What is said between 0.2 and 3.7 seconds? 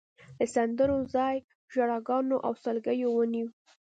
د سندرو ځای ژړاګانو او سلګیو ونیو.